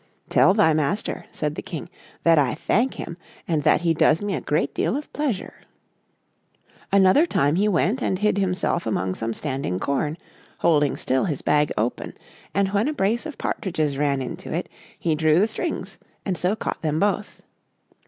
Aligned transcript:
"Tell 0.29 0.55
thy 0.55 0.73
master," 0.73 1.25
said 1.29 1.53
the 1.53 1.61
King, 1.61 1.87
"that 2.23 2.39
I 2.39 2.55
thank 2.55 2.95
him, 2.95 3.17
and 3.47 3.61
that 3.61 3.81
he 3.81 3.93
does 3.93 4.19
me 4.19 4.33
a 4.33 4.41
great 4.41 4.73
deal 4.73 4.97
of 4.97 5.13
pleasure." 5.13 5.53
Another 6.91 7.27
time 7.27 7.53
he 7.55 7.67
went 7.67 8.01
and 8.01 8.17
hid 8.17 8.39
himself 8.39 8.87
among 8.87 9.13
some 9.13 9.31
standing 9.35 9.79
corn, 9.79 10.17
holding 10.57 10.97
still 10.97 11.25
his 11.25 11.43
bag 11.43 11.71
open; 11.77 12.13
and 12.51 12.69
when 12.69 12.87
a 12.87 12.93
brace 12.93 13.27
of 13.27 13.37
partridges 13.37 13.95
ran 13.95 14.23
into 14.23 14.51
it, 14.51 14.69
he 14.97 15.13
drew 15.13 15.39
the 15.39 15.47
strings, 15.47 15.99
and 16.25 16.35
so 16.35 16.55
caught 16.55 16.81
them 16.81 16.99
both. 16.99 17.39